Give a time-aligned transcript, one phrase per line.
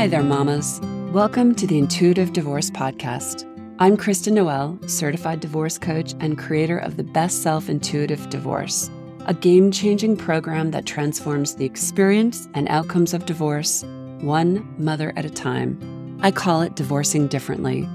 [0.00, 0.80] Hi there, mamas.
[1.12, 3.44] Welcome to the Intuitive Divorce Podcast.
[3.78, 8.90] I'm Kristen Noel, certified divorce coach and creator of the Best Self Intuitive Divorce,
[9.26, 13.84] a game changing program that transforms the experience and outcomes of divorce
[14.20, 16.18] one mother at a time.
[16.22, 17.86] I call it Divorcing Differently.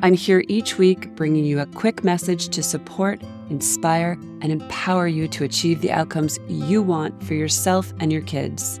[0.00, 5.26] I'm here each week bringing you a quick message to support, inspire, and empower you
[5.28, 8.78] to achieve the outcomes you want for yourself and your kids.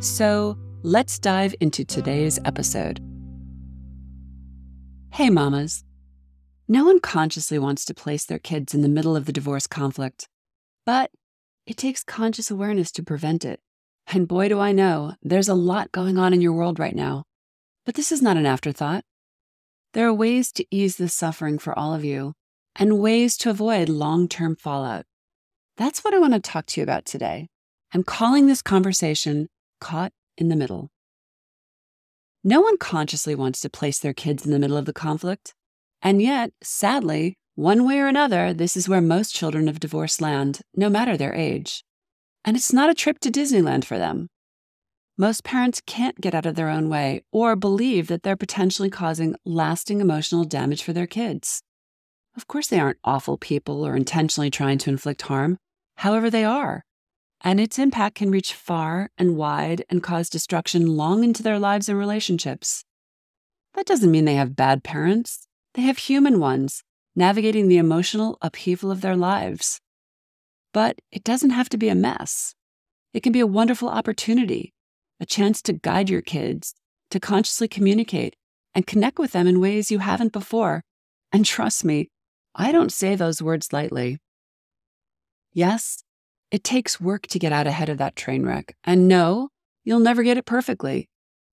[0.00, 3.00] So, let's dive into today's episode.
[5.12, 5.84] Hey, mamas.
[6.68, 10.28] No one consciously wants to place their kids in the middle of the divorce conflict,
[10.86, 11.10] but
[11.66, 13.60] it takes conscious awareness to prevent it.
[14.06, 17.24] And boy, do I know, there's a lot going on in your world right now.
[17.84, 19.04] But this is not an afterthought.
[19.94, 22.34] There are ways to ease the suffering for all of you
[22.76, 25.06] and ways to avoid long term fallout.
[25.76, 27.48] That's what I want to talk to you about today.
[27.92, 29.48] I'm calling this conversation
[29.80, 30.90] Caught in the Middle.
[32.42, 35.54] No one consciously wants to place their kids in the middle of the conflict.
[36.00, 40.60] And yet, sadly, one way or another, this is where most children of divorce land,
[40.74, 41.84] no matter their age.
[42.44, 44.28] And it's not a trip to Disneyland for them.
[45.18, 49.34] Most parents can't get out of their own way or believe that they're potentially causing
[49.44, 51.60] lasting emotional damage for their kids.
[52.36, 55.58] Of course, they aren't awful people or intentionally trying to inflict harm.
[55.96, 56.84] However, they are.
[57.40, 61.88] And its impact can reach far and wide and cause destruction long into their lives
[61.88, 62.84] and relationships.
[63.74, 66.82] That doesn't mean they have bad parents, they have human ones,
[67.14, 69.80] navigating the emotional upheaval of their lives.
[70.72, 72.54] But it doesn't have to be a mess.
[73.14, 74.74] It can be a wonderful opportunity
[75.20, 76.74] a chance to guide your kids,
[77.10, 78.36] to consciously communicate
[78.74, 80.84] and connect with them in ways you haven't before.
[81.32, 82.10] And trust me,
[82.54, 84.18] I don't say those words lightly.
[85.52, 86.04] Yes,
[86.50, 88.74] it takes work to get out ahead of that train wreck.
[88.84, 89.50] And no,
[89.84, 91.08] you'll never get it perfectly.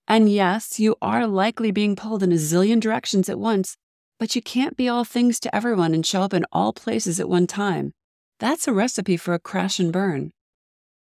[0.08, 3.76] And yes, you are likely being pulled in a zillion directions at once,
[4.20, 7.30] but you can't be all things to everyone and show up in all places at
[7.30, 7.92] one time.
[8.40, 10.32] That's a recipe for a crash and burn.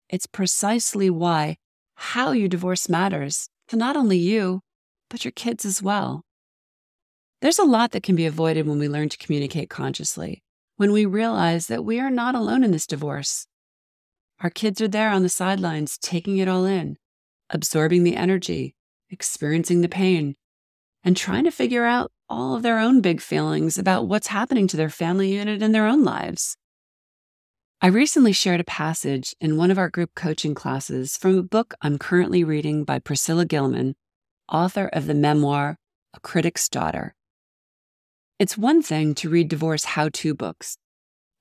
[0.09, 1.57] It's precisely why
[1.95, 4.61] how you divorce matters to not only you,
[5.09, 6.23] but your kids as well.
[7.41, 10.41] There's a lot that can be avoided when we learn to communicate consciously,
[10.77, 13.47] when we realize that we are not alone in this divorce.
[14.43, 16.97] Our kids are there on the sidelines, taking it all in,
[17.49, 18.75] absorbing the energy,
[19.09, 20.35] experiencing the pain,
[21.01, 24.75] and trying to figure out all of their own big feelings about what's happening to
[24.75, 26.57] their family unit and their own lives.
[27.81, 31.73] I recently shared a passage in one of our group coaching classes from a book
[31.81, 33.95] I'm currently reading by Priscilla Gilman,
[34.51, 35.77] author of the memoir
[36.13, 37.15] A Critic's Daughter.
[38.39, 40.77] It's one thing to read divorce how to books,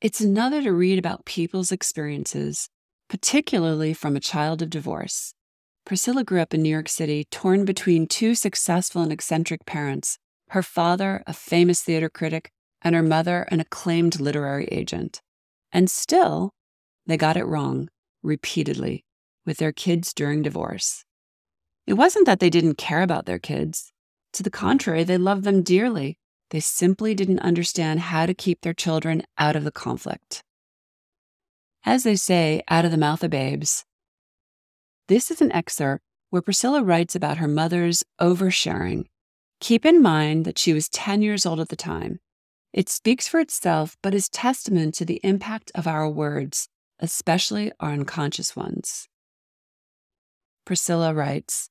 [0.01, 2.69] it's another to read about people's experiences,
[3.13, 5.35] particularly from a child of divorce.
[5.85, 10.17] Priscilla grew up in New York City, torn between two successful and eccentric parents
[10.49, 12.51] her father, a famous theater critic,
[12.81, 15.21] and her mother, an acclaimed literary agent.
[15.73, 16.55] And still,
[17.05, 17.91] they got it wrong
[18.23, 19.05] repeatedly
[19.45, 21.05] with their kids during divorce.
[21.87, 23.93] It wasn't that they didn't care about their kids.
[24.33, 26.17] To the contrary, they loved them dearly.
[26.49, 30.43] They simply didn't understand how to keep their children out of the conflict.
[31.85, 33.85] As they say, out of the mouth of babes.
[35.09, 39.07] This is an excerpt where Priscilla writes about her mother's oversharing.
[39.61, 42.21] Keep in mind that she was 10 years old at the time
[42.73, 46.69] it speaks for itself, but is testament to the impact of our words,
[47.01, 49.09] especially our unconscious ones.
[50.65, 51.69] Priscilla writes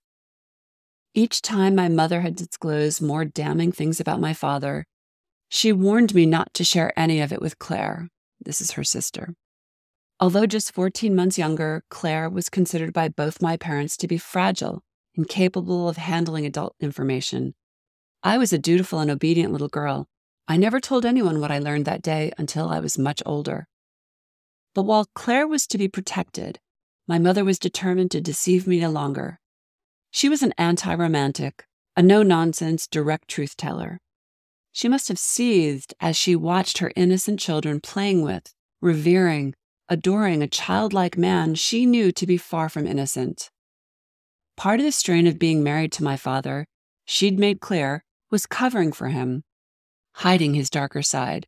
[1.15, 4.85] Each time my mother had disclosed more damning things about my father,
[5.49, 8.07] she warned me not to share any of it with Claire.
[8.39, 9.33] This is her sister.
[10.21, 14.83] Although just 14 months younger, Claire was considered by both my parents to be fragile,
[15.15, 17.55] incapable of handling adult information.
[18.21, 20.07] I was a dutiful and obedient little girl
[20.47, 23.69] I never told anyone what I learned that day until I was much older.
[24.75, 26.59] But while Claire was to be protected,
[27.07, 29.39] my mother was determined to deceive me no longer.
[30.11, 31.65] She was an anti romantic,
[31.95, 33.99] a no nonsense, direct truth teller.
[34.73, 39.53] She must have seethed as she watched her innocent children playing with, revering,
[39.91, 43.51] adoring a childlike man she knew to be far from innocent.
[44.55, 46.65] Part of the strain of being married to my father,
[47.03, 49.43] she'd made clear, was covering for him,
[50.13, 51.45] hiding his darker side.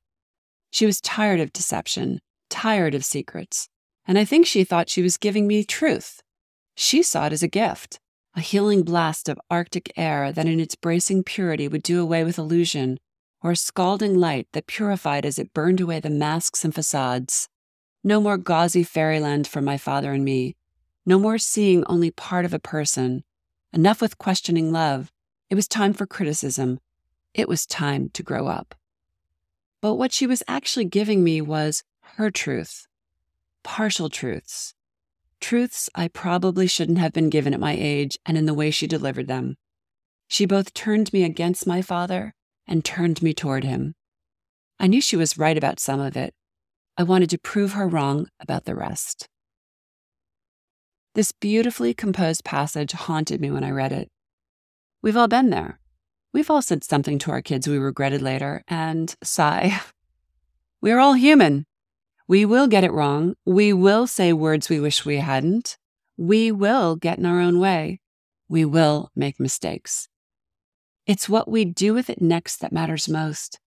[0.71, 2.19] She was tired of deception,
[2.49, 3.69] tired of secrets,
[4.05, 6.19] and I think she thought she was giving me truth.
[6.75, 8.01] She saw it as a gift,
[8.35, 12.37] a healing blast of Arctic air that in its bracing purity would do away with
[12.37, 12.97] illusion,
[13.41, 17.47] or a scalding light that purified as it burned away the masks and facades.
[18.03, 20.55] No more gauzy fairyland for my father and me,
[21.05, 23.23] no more seeing only part of a person,
[23.73, 25.11] Enough with questioning love.
[25.49, 26.79] It was time for criticism.
[27.33, 28.75] It was time to grow up.
[29.81, 31.83] But what she was actually giving me was
[32.17, 32.85] her truth,
[33.63, 34.75] partial truths,
[35.39, 38.85] truths I probably shouldn't have been given at my age and in the way she
[38.85, 39.57] delivered them.
[40.27, 42.35] She both turned me against my father
[42.67, 43.95] and turned me toward him.
[44.79, 46.35] I knew she was right about some of it.
[46.97, 49.27] I wanted to prove her wrong about the rest.
[51.15, 54.09] This beautifully composed passage haunted me when I read it.
[55.01, 55.79] We've all been there.
[56.33, 59.79] We've all said something to our kids we regretted later, and sigh.
[60.81, 61.65] We are all human.
[62.27, 63.35] We will get it wrong.
[63.45, 65.77] We will say words we wish we hadn't.
[66.17, 68.01] We will get in our own way.
[68.49, 70.09] We will make mistakes.
[71.07, 73.59] It's what we do with it next that matters most.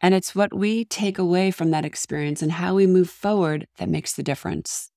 [0.00, 3.88] And it's what we take away from that experience and how we move forward that
[3.88, 4.90] makes the difference.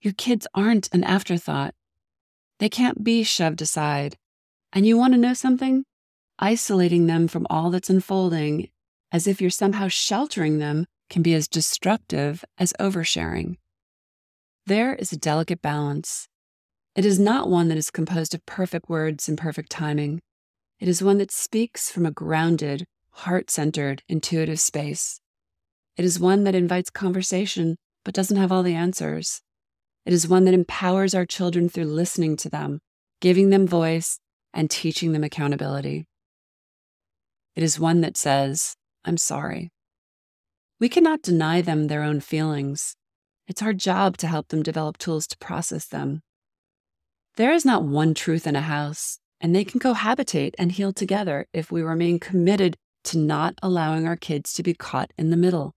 [0.00, 1.74] Your kids aren't an afterthought.
[2.58, 4.16] They can't be shoved aside.
[4.72, 5.84] And you want to know something?
[6.38, 8.68] Isolating them from all that's unfolding,
[9.12, 13.56] as if you're somehow sheltering them, can be as destructive as oversharing.
[14.66, 16.28] There is a delicate balance.
[16.94, 20.20] It is not one that is composed of perfect words and perfect timing.
[20.78, 25.20] It is one that speaks from a grounded, heart centered, intuitive space.
[25.96, 29.42] It is one that invites conversation but doesn't have all the answers.
[30.06, 32.80] It is one that empowers our children through listening to them,
[33.20, 34.18] giving them voice,
[34.54, 36.06] and teaching them accountability.
[37.54, 38.74] It is one that says,
[39.04, 39.70] I'm sorry.
[40.78, 42.96] We cannot deny them their own feelings.
[43.46, 46.22] It's our job to help them develop tools to process them.
[47.36, 51.46] There is not one truth in a house, and they can cohabitate and heal together
[51.52, 55.74] if we remain committed to not allowing our kids to be caught in the middle.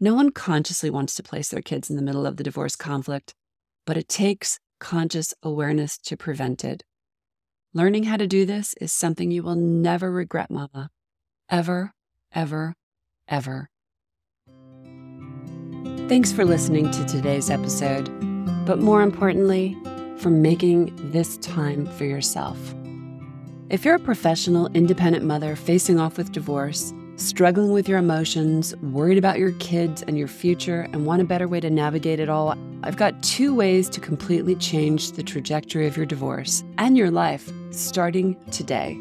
[0.00, 3.34] No one consciously wants to place their kids in the middle of the divorce conflict,
[3.86, 6.82] but it takes conscious awareness to prevent it.
[7.72, 10.90] Learning how to do this is something you will never regret, Mama.
[11.48, 11.92] Ever,
[12.32, 12.74] ever,
[13.28, 13.68] ever.
[16.08, 18.04] Thanks for listening to today's episode,
[18.66, 19.76] but more importantly,
[20.18, 22.58] for making this time for yourself.
[23.74, 29.18] If you're a professional, independent mother facing off with divorce, struggling with your emotions, worried
[29.18, 32.56] about your kids and your future, and want a better way to navigate it all,
[32.84, 37.50] I've got two ways to completely change the trajectory of your divorce and your life
[37.72, 38.96] starting today.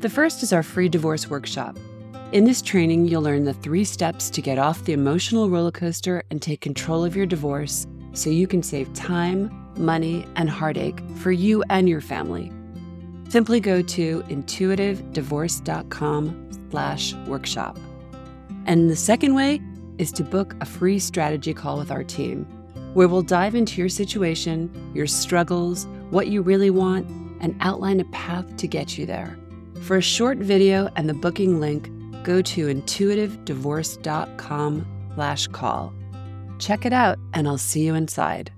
[0.00, 1.78] The first is our free divorce workshop.
[2.32, 6.24] In this training, you'll learn the three steps to get off the emotional roller coaster
[6.28, 11.30] and take control of your divorce so you can save time, money, and heartache for
[11.30, 12.50] you and your family.
[13.32, 17.78] Simply go to intuitivedivorce.com slash workshop.
[18.66, 19.62] And the second way
[19.96, 22.44] is to book a free strategy call with our team,
[22.92, 27.08] where we'll dive into your situation, your struggles, what you really want,
[27.40, 29.38] and outline a path to get you there.
[29.80, 31.88] For a short video and the booking link,
[32.24, 35.94] go to intuitivedivorce.com slash call.
[36.58, 38.52] Check it out, and I'll see you inside.